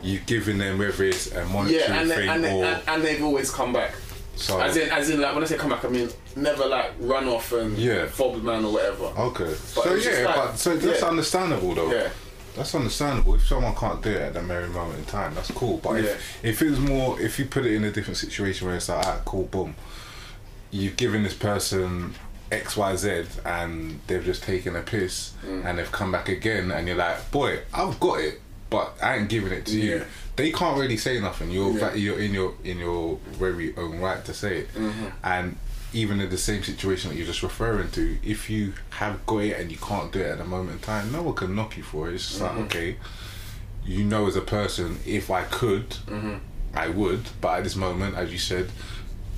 [0.03, 2.83] you've given them whether it's a monetary yeah, and, they, thing and, they, or and,
[2.89, 3.93] and they've always come back.
[4.37, 4.59] so.
[4.61, 7.29] As in, as in, like when I say come back, I mean never like run
[7.29, 8.07] off and Yeah.
[8.07, 9.05] fob man or whatever.
[9.05, 11.09] okay, But so yeah, like- but so that's yeah.
[11.09, 11.93] understandable though.
[11.93, 12.09] Yeah.
[12.57, 13.35] That's understandable.
[13.37, 15.79] If someone can't do it at the very moment in time, that's cool.
[15.79, 16.11] But Yeah.
[16.11, 18.89] if if it was more, if you put it in a different situation where it's
[18.89, 19.75] like, ah, cool, boom,
[20.71, 22.15] you've given this person
[22.53, 25.65] X, Y, Z, and they've just taken a piss, Mm.
[25.65, 29.29] and they've come back again, and you're like, boy, I've got it, but I ain't
[29.29, 29.85] giving it to Yeah.
[29.85, 30.05] you.
[30.37, 31.51] They can't really say nothing.
[31.53, 31.95] You're Yeah.
[31.95, 35.07] you're in your in your very own right to say it, Mm-hmm.
[35.23, 35.57] and.
[35.93, 39.59] Even in the same situation that you're just referring to, if you have got it
[39.61, 41.83] and you can't do it at the moment in time, no one can knock you
[41.83, 42.15] for it.
[42.15, 42.57] It's just Mm-hmm.
[42.59, 42.97] like, okay,
[43.85, 46.35] you know as a person if I could Mm-hmm.
[46.75, 48.71] I would but at this moment as you said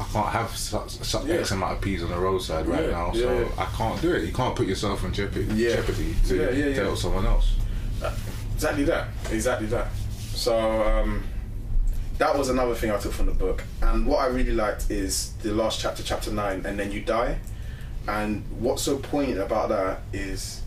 [0.01, 1.37] I can't have such, such Yeah.
[1.37, 3.49] X amount of peas on the roadside right Yeah, now so yeah.
[3.57, 6.71] I can't do it you can't put yourself in jeopardy, jeopardy to, Yeah, yeah, to
[6.71, 6.83] yeah.
[6.83, 7.53] help someone else
[8.55, 9.09] Exactly that.
[9.31, 9.89] Exactly that.
[10.35, 11.23] So um,
[12.23, 13.65] that was another thing I took from the book.
[13.81, 17.41] And what I really liked is the last chapter, chapter nine, and then you die.
[18.07, 20.63] And what's so poignant about that is,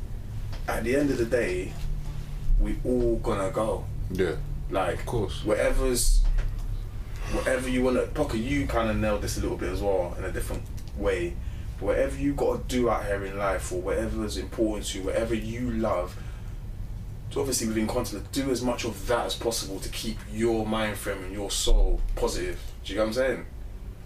[0.68, 1.72] at the end of the day,
[2.60, 3.86] we all gonna go.
[4.12, 4.36] yeah
[4.70, 5.46] Like, Of course.
[5.46, 6.24] whatever's,
[7.32, 8.02] whatever you wanna.
[8.08, 10.64] Pocket, you kind of nailed this a little bit as well in a different
[10.98, 11.36] way.
[11.80, 15.72] Whatever you gotta do out here in life, or whatever's important to you, whatever you
[15.72, 16.18] love,
[17.32, 20.98] so obviously within content, do as much of that as possible to keep your mind
[20.98, 22.60] frame and your soul positive.
[22.84, 23.46] Do you get what I'm saying?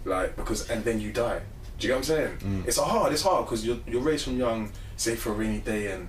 [0.04, 1.40] Like because and then you die.
[1.78, 2.38] Do you get what I'm saying?
[2.38, 2.66] Mm.
[2.66, 3.12] It's a hard.
[3.12, 6.08] It's hard because you're you're raised from young, say for a rainy day and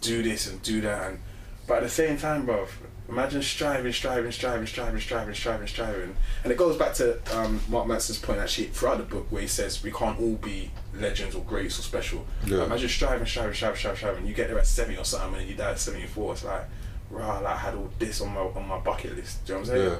[0.00, 1.20] do this and do that and.
[1.66, 2.66] But at the same time, bro,
[3.08, 7.86] imagine striving, striving, striving, striving, striving, striving, striving, and it goes back to um, Mark
[7.86, 11.42] Manson's point actually throughout the book where he says we can't all be legends or
[11.42, 12.26] greats or special.
[12.44, 12.64] Yeah.
[12.64, 14.26] Imagine striving, striving, striving, striving, striving.
[14.26, 16.32] You get there at seventy or something, and you die at seventy four.
[16.32, 16.64] It's like,
[17.10, 19.44] rah, like, I had all this on my on my bucket list.
[19.44, 19.90] Do you know what I'm saying?
[19.92, 19.98] Yeah.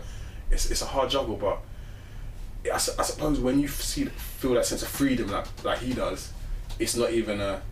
[0.51, 1.61] It's it's a hard juggle, but
[2.67, 6.33] I, I suppose when you see feel that sense of freedom like like he does,
[6.81, 7.63] it's not even a.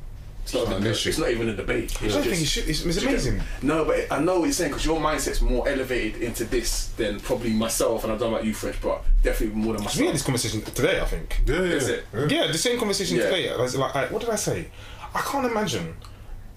[0.48, 1.08] It's not, even an a- issue.
[1.10, 1.84] it's not even a debate.
[1.84, 2.68] It's I don't just- think you should.
[2.68, 3.40] It's, it's do you get- amazing.
[3.62, 7.20] No, but I know what you're saying because your mindset's more elevated into this than
[7.20, 10.00] probably myself, and I don't know about you, French, but definitely more than myself.
[10.00, 11.00] We had this conversation today.
[11.00, 11.42] I think.
[11.46, 12.06] yeah yeah, Is it?
[12.14, 12.26] yeah.
[12.28, 13.24] Yeah, the same conversation Yeah.
[13.24, 13.50] today.
[13.52, 14.68] I was like, what did I say?
[15.14, 15.94] I can't imagine,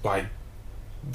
[0.03, 0.25] like,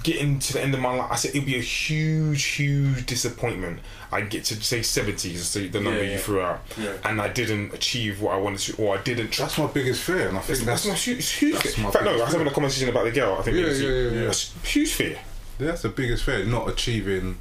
[0.03, 3.81] getting to the end of my life, I said it'd be a huge, huge disappointment.
[4.11, 6.95] I get to say seventy, is the the number Yeah, you threw out, Yeah.
[7.05, 9.31] and I didn't achieve what I wanted to, or I didn't.
[9.31, 9.45] Try.
[9.47, 11.55] That's my biggest fear, and I think That's, that's, my huge, it's huge.
[11.55, 11.83] that's fear.
[11.85, 13.37] my In fact, no, I was having a conversation about the girl.
[13.39, 14.25] I think Yeah, it was- yeah, yeah, yeah.
[14.27, 15.19] That's huge fear.
[15.59, 16.45] that's the biggest fear.
[16.45, 17.39] Not achieving,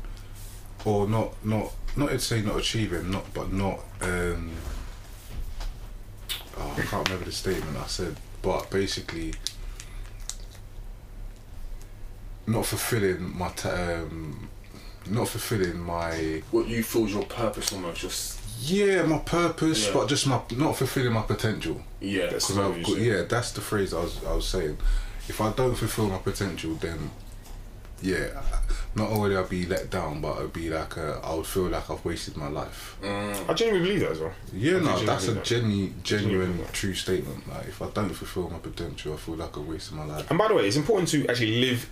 [0.85, 3.79] or not not not to say not achieving, not but not.
[4.01, 4.51] um
[6.57, 9.33] oh, I can't remember the statement I said, but basically,
[12.47, 14.49] not fulfilling my t- um,
[15.09, 18.01] not fulfilling my What you feel is your purpose almost.
[18.01, 19.93] Just yeah my purpose, Yeah.
[19.93, 21.81] but just my not fulfilling my potential.
[21.99, 22.23] yeah.
[22.23, 24.77] That's- Because I've got, yeah, that's the phrase I was I was saying.
[25.27, 27.09] If I don't fulfill my potential, then
[28.01, 28.27] yeah,
[28.93, 31.89] not only I'll be let down, but I'll be like a, I would feel like
[31.89, 32.95] I've wasted my life.
[33.01, 33.49] Mm.
[33.49, 34.33] I genuinely believe that as well.
[34.53, 37.47] Yeah, I no, that's a genu- Genuinely genuine, true statement.
[37.49, 40.29] Like if I don't fulfill my potential, I feel like I've wasted my life.
[40.29, 41.89] And by the way, it's important to actually live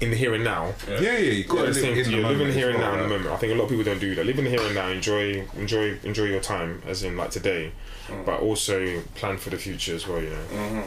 [0.00, 0.72] in the here and now.
[0.88, 2.22] Yeah, yeah, you got to live in the you.
[2.22, 2.38] moment.
[2.38, 3.30] Live in the here and well, now in the moment.
[3.32, 4.26] I think a lot of people don't do that.
[4.26, 4.88] Live in the here and now.
[4.88, 7.72] Enjoy, enjoy, enjoy your time, as in like today,
[8.08, 8.26] Mm.
[8.26, 10.20] but also plan for the future as well.
[10.20, 10.36] You know.
[10.36, 10.80] hmm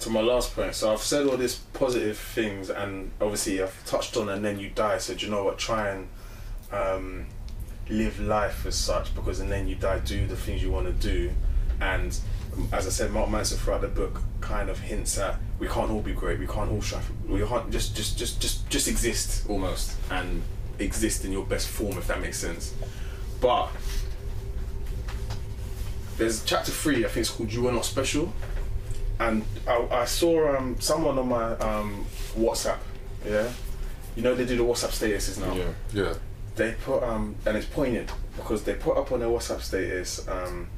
[0.00, 4.16] To my last point, so I've said all these positive things, and obviously I've touched
[4.16, 4.98] on, and then you die.
[4.98, 5.58] So do you know what?
[5.58, 6.08] Try and
[6.70, 7.26] um,
[7.88, 10.92] live life as such, because and then you die, do the things you want to
[10.92, 11.32] do,
[11.80, 12.16] and
[12.72, 16.02] as I said, Mark Manson throughout the book kind of hints at we can't all
[16.02, 19.96] be great, we can't all strive, we can't just just just just just exist almost,
[20.10, 20.42] and
[20.78, 22.74] exist in your best form, if that makes sense.
[23.40, 23.68] But
[26.18, 28.32] there's chapter three, I think it's called "You Are Not Special."
[29.18, 32.04] and I, I saw um, someone on my um,
[32.36, 32.78] WhatsApp.
[33.26, 33.50] Yeah,
[34.14, 35.54] you know they do the WhatsApp statuses now.
[35.54, 35.72] Yeah.
[35.92, 36.14] Yeah,
[36.56, 40.26] They put um, and it's poignant because they put up on their WhatsApp status.
[40.28, 40.68] Um,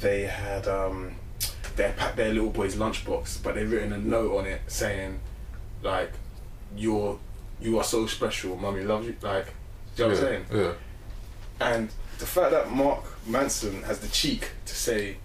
[0.00, 1.14] they had um,
[1.76, 5.20] they packed their little boy's lunchbox, but they've written a note on it saying,
[5.82, 6.12] like,
[6.76, 7.18] "You're
[7.60, 9.46] you are so special, mummy loves you." Like,
[9.96, 10.64] do you know yeah, what I'm saying?
[10.64, 10.72] yeah.
[11.60, 15.16] And the fact that Mark Manson has the cheek to say,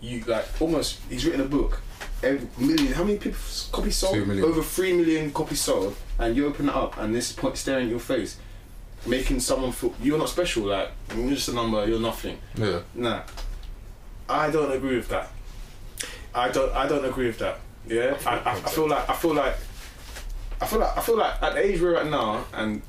[0.00, 1.80] you like almost, he's written a book,
[2.22, 3.38] every million, how many people
[3.72, 4.16] copies sold?
[4.16, 7.90] Over three million copies sold, and you open it up, and this point staring at
[7.90, 8.38] your face,
[9.06, 10.64] making someone feel you're not special.
[10.64, 12.38] Like you're just a number, you're nothing.
[12.56, 12.80] yeah.
[12.94, 13.22] Nah,
[14.28, 15.30] I don't agree with that.
[16.36, 16.72] I don't.
[16.74, 17.58] I don't agree with that.
[17.88, 19.54] Yeah, I, I, I feel like I feel like
[20.60, 22.82] I feel like I feel like at the age we're at now, and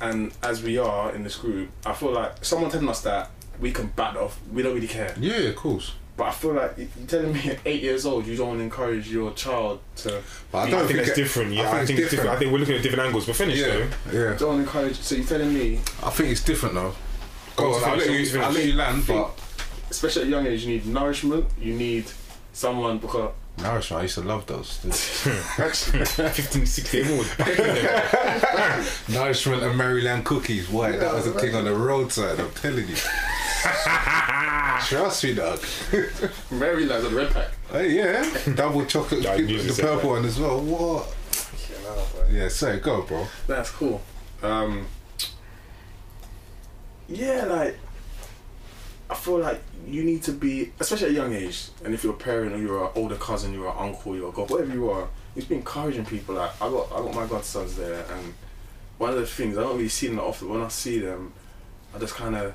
[0.00, 3.30] and as we are in this group, I feel like someone telling us that
[3.60, 4.38] we can bat off.
[4.52, 5.14] We don't really care.
[5.18, 5.94] Yeah, of course.
[6.16, 8.64] But I feel like you're telling me at eight years old you don't want to
[8.64, 10.20] encourage your child to.
[10.50, 11.52] But I I, don't think that's it- different.
[11.52, 12.30] Yeah, I think, it's different.
[12.30, 13.26] I think we're looking at different angles.
[13.26, 14.30] But finish Yeah, though.
[14.30, 14.34] yeah.
[14.36, 14.96] Don't encourage.
[14.96, 16.94] So you're telling me, I think it's different though.
[17.54, 19.30] Go on, I'll let you, I'll let you land, but
[19.90, 21.44] especially at a young age, you need nourishment.
[21.60, 22.06] You need
[22.58, 24.00] someone because nourishment.
[24.00, 24.76] I used to love those.
[24.78, 27.24] 15, 16 more.
[27.38, 28.84] Back in there.
[29.08, 30.68] nourishment and Maryland cookies.
[30.68, 32.40] Boy, that was a thing on the roadside.
[32.40, 32.96] I'm telling you.
[34.88, 35.60] Trust me, dog.
[36.50, 37.48] Maryland's on the red pack.
[37.70, 40.20] Hey, yeah, double chocolate, I knew the purple that.
[40.20, 40.60] one as well.
[40.60, 41.14] What?
[42.30, 43.26] Yeah, say go, bro.
[43.46, 44.00] That's cool.
[44.42, 44.86] Um,
[47.08, 47.78] yeah, like
[49.10, 52.12] I feel like you need to be, especially at a young age, and if you're
[52.12, 54.90] a parent or you're an older cousin, you're an uncle, you're a god, whatever you
[54.90, 56.34] are, you should be encouraging people.
[56.34, 58.34] Like I got, I got my godsons there, and
[58.98, 60.48] one of the things I don't really see them that often.
[60.50, 61.32] When I see them,
[61.94, 62.52] I just kind of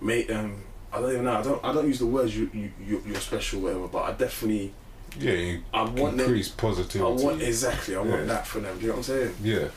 [0.00, 0.62] make them.
[0.92, 1.32] I don't even know.
[1.38, 1.64] I don't.
[1.64, 3.88] I don't use the words you you you- you're special, whatever.
[3.88, 4.72] But I definitely.
[5.18, 6.20] Yeah, I want them.
[6.20, 7.24] increase I positivity.
[7.24, 7.96] want exactly.
[7.96, 8.76] I want that for them.
[8.76, 9.34] Do you know what I'm saying?
[9.42, 9.68] yeah,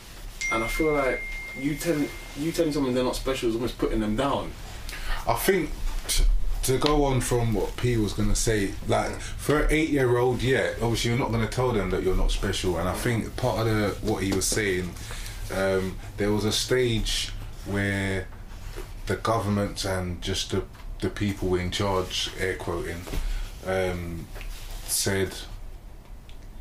[0.51, 1.21] And I feel like
[1.59, 4.51] you telling you telling someone they're not special is almost putting them down.
[5.27, 5.69] I think
[6.07, 6.25] t-
[6.63, 11.11] to go on from what P was gonna say, like for an eight-year-old, yeah, obviously
[11.11, 12.77] you're not gonna tell them that you're not special.
[12.77, 14.91] And I think part of the what he was saying,
[15.55, 17.31] um, there was a stage
[17.65, 18.27] where
[19.07, 20.63] the government and just the
[21.01, 23.01] the people in charge, air quoting,
[23.65, 24.27] um,
[24.85, 25.33] said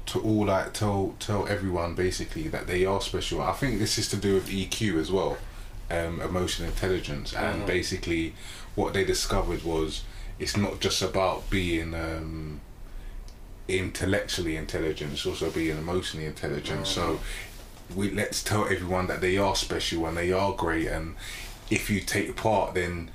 [0.06, 3.40] to all like tell tell everyone basically that they are special.
[3.42, 5.36] I think this is to do with EQ as well,
[5.90, 7.66] um, emotional intelligence, and Mhm.
[7.66, 8.35] basically
[8.74, 10.03] what they discovered was
[10.38, 12.61] it's not just about being um,
[13.68, 16.87] intellectually intelligent; it's also being emotionally intelligent.
[16.87, 17.20] So
[17.94, 21.16] we let's tell everyone that they are special and they are great, and
[21.70, 23.11] if you take part, then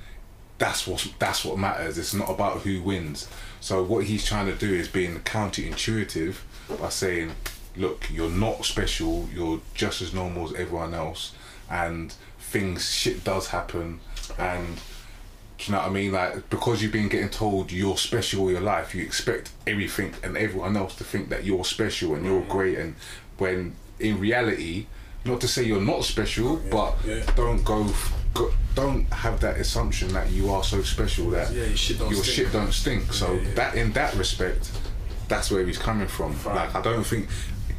[0.58, 1.98] that's what that's what matters.
[1.98, 3.28] It's not about who wins.
[3.60, 6.36] So what he's trying to do is being counterintuitive
[6.80, 7.32] by saying,
[7.76, 9.28] "Look, you're not special.
[9.34, 11.32] You're just as normal as everyone else,
[11.70, 12.14] and
[12.50, 14.00] things shit does happen,
[14.38, 14.78] and."
[15.58, 16.12] Do you know what I mean?
[16.12, 20.36] Like because you've been getting told you're special all your life, you expect everything and
[20.36, 22.48] everyone else to think that you're special and you're mm.
[22.48, 22.76] great.
[22.76, 22.94] And
[23.38, 24.84] when in reality,
[25.24, 27.24] not to say you're not special, but yeah.
[27.34, 27.86] don't go,
[28.34, 32.10] go, don't have that assumption that you are so special that Yeah, your shit don't
[32.10, 32.36] your stink.
[32.36, 33.12] shit don't stink.
[33.12, 33.54] So Yeah, yeah.
[33.54, 34.70] that in that respect,
[35.28, 36.34] that's where he's coming from.
[36.34, 36.56] Fine.
[36.56, 37.28] Like I don't think.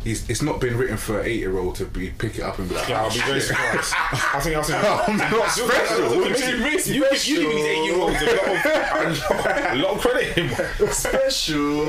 [0.08, 2.76] He's, it's not been written for an eight-year-old to be pick it up and be
[2.76, 3.94] like, Yeah, "Oh, I'll be very surprised.
[3.98, 6.20] I think I was I'm not special.
[6.22, 8.66] What do you mean You give you give these eight year olds a lot of
[8.66, 10.94] a lot, a lot of credit.
[10.94, 11.82] Special.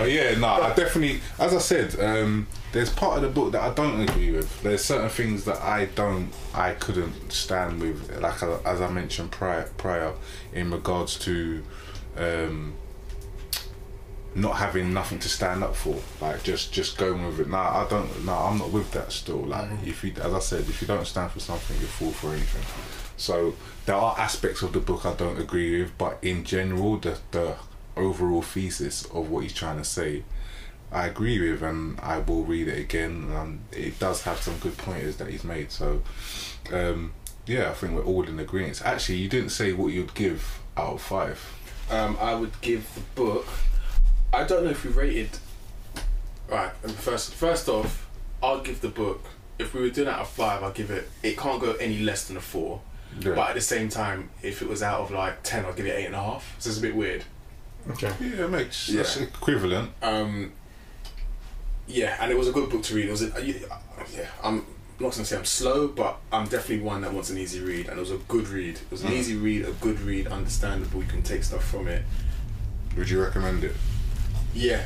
[0.00, 3.62] Oh yeah, no, I definitely, as I said, um, there's part of the book that
[3.62, 4.62] I don't agree with.
[4.62, 9.68] There's certain things that I don't, I couldn't stand with, like as I mentioned prior,
[9.76, 10.14] prior
[10.54, 11.62] in regards to
[12.16, 12.74] um,
[14.34, 17.48] not having nothing to stand up for, like just just going with it.
[17.48, 18.24] Nah, I don't.
[18.24, 19.44] Nah, I'm not with that still.
[19.44, 22.32] Like if you, as I said, if you don't stand for something, you fall for
[22.32, 22.62] anything.
[23.16, 23.54] So
[23.86, 27.56] there are aspects of the book I don't agree with, but in general, the the
[27.96, 30.22] overall thesis of what he's trying to say,
[30.92, 33.30] I agree with, and I will read it again.
[33.32, 35.72] And it does have some good pointers that he's made.
[35.72, 36.02] So,
[36.72, 37.12] um,
[37.46, 38.82] yeah, I think we're all in agreement.
[38.84, 41.54] Actually, you didn't say what you'd give out of five.
[41.90, 43.46] Um, I would give the book.
[44.32, 45.30] I don't know if we rated.
[46.48, 46.70] Right.
[46.82, 48.08] and First, first off,
[48.42, 49.24] I'll give the book.
[49.58, 51.08] If we were doing out of five, I'll give it.
[51.22, 52.80] It can't go any less than a four.
[53.20, 53.32] Yeah.
[53.34, 55.96] But at the same time, if it was out of like ten, I'll give it
[55.96, 56.54] eight and a half.
[56.58, 57.24] So it's a bit weird.
[57.90, 58.12] Okay.
[58.20, 58.98] Yeah, it makes Yeah.
[59.02, 59.90] that's equivalent.
[60.02, 60.52] Um,
[61.86, 63.06] yeah, and it was a good book to read.
[63.08, 64.26] It was a, yeah.
[64.44, 64.58] I'm
[65.00, 67.96] not gonna say I'm slow, but I'm definitely one that wants an easy read, and
[67.96, 68.76] it was a good read.
[68.76, 69.14] It was an Mm.
[69.14, 71.02] easy read, a good read, understandable.
[71.02, 72.02] You can take stuff from it.
[72.96, 73.74] Would you recommend it?
[74.54, 74.84] Yeah,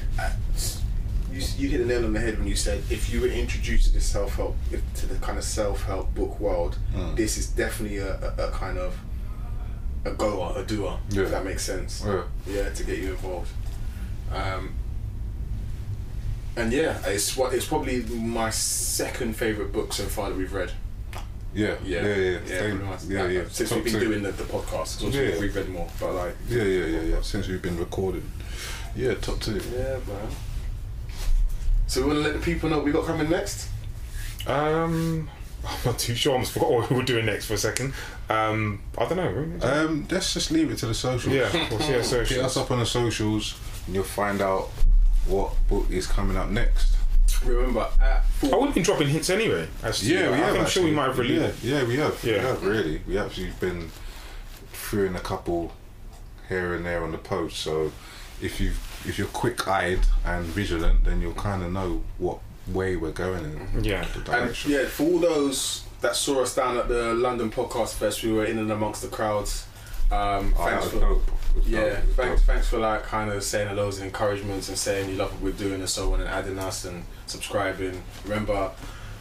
[1.32, 3.86] you, you hit the nail on the head when you said if you were introduced
[3.86, 4.56] to the self help
[4.96, 7.16] to the kind of self help book world, Mm.
[7.16, 8.98] this is definitely a, a, a kind of
[10.04, 10.98] a goer, a doer.
[11.10, 11.22] Yeah.
[11.22, 12.02] If that makes sense.
[12.04, 12.22] Yeah.
[12.46, 13.50] Yeah, to get you involved.
[14.32, 14.74] Um,
[16.56, 20.72] and yeah, it's what it's probably my second favorite book so far that we've read.
[21.54, 22.38] Yeah, yeah, yeah, yeah.
[22.46, 22.78] Same.
[22.80, 23.42] pretty yeah, yeah.
[23.50, 24.00] Since Top we've been two.
[24.08, 25.38] doing the, the podcast, Yeah.
[25.38, 25.88] we've read more.
[26.00, 27.20] But like, Yeah, yeah, yeah, yeah.
[27.22, 28.22] Since we've been recording.
[28.94, 29.60] Yeah, top two.
[29.74, 30.28] yeah, man.
[31.86, 33.68] So we want to let the people know what we got coming next.
[34.46, 35.30] Um,
[35.66, 36.32] I'm not too sure.
[36.32, 37.92] I almost forgot what we were doing next for a second.
[38.28, 39.66] Um, I don't know.
[39.68, 41.34] Um, let's just leave it to the socials.
[41.34, 42.02] yeah, of course, yeah.
[42.02, 44.70] So Hit us up on the socials, and you'll find out
[45.26, 46.96] what book is coming up next.
[47.44, 49.66] Remember, at full, I would have been dropping hints anyway.
[49.82, 50.50] As to, Yeah, we I have.
[50.52, 51.62] think I'm sure we might have released.
[51.64, 52.22] Yeah, yeah, we have.
[52.24, 52.32] Yeah.
[52.34, 53.00] we have really.
[53.06, 53.90] We actually been
[54.72, 55.72] through in a couple
[56.48, 57.56] here and there on the post.
[57.58, 57.90] So
[58.42, 58.72] if you
[59.06, 63.44] if you're quick eyed and vigilant, then you'll kind of know what way we're going
[63.44, 63.84] in.
[63.84, 64.04] Yeah.
[64.24, 68.22] The and yeah, for all those that saw us down at the London Podcast Fest,
[68.22, 69.66] we were in and amongst the crowds.
[70.10, 71.22] Um, Oh, thanks for dope.
[71.64, 71.92] Yeah, dope.
[72.16, 72.38] Thanks, dope.
[72.46, 75.52] thanks for like kind of saying hellos and encouragements and saying you love what we're
[75.58, 78.02] doing and so on and adding us and subscribing.
[78.24, 78.70] Remember,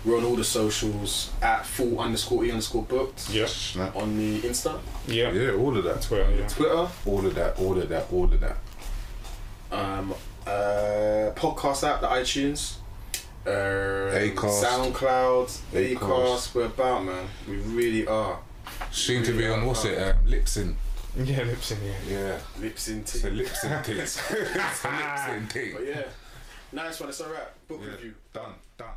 [0.04, 3.48] we're on all the socials at full underscore e underscore booked Yeah.
[3.96, 5.32] On the Insta, Yeah.
[5.32, 6.02] Yeah, all of that.
[6.02, 6.30] Twitter.
[6.38, 6.48] Yeah.
[6.48, 7.58] Twitter, All of that.
[7.60, 8.12] All of that.
[8.12, 8.58] All of that.
[9.72, 10.14] Um,
[10.46, 12.76] uh, podcast app, the iTunes,
[13.46, 14.64] uh, Acast.
[14.64, 15.96] SoundCloud, Acast.
[15.98, 16.56] Acast.
[16.56, 17.26] We're about man.
[17.48, 18.40] We really are.
[18.92, 19.98] Soon to be on what's it?
[19.98, 20.76] Um, Libsyn.
[21.18, 21.94] Yeah, lips in yeah.
[22.10, 22.38] Yeah.
[22.60, 23.98] Lips in It's a Libsyn thing.
[24.00, 24.34] it's a
[24.88, 25.74] Libsyn thing.
[25.74, 26.04] But yeah,
[26.72, 27.10] nice one.
[27.10, 27.68] It's alright.
[27.68, 27.92] Book Yeah.
[27.92, 28.14] review.
[28.34, 28.54] Done.
[28.78, 28.88] Done.
[28.88, 28.96] Done.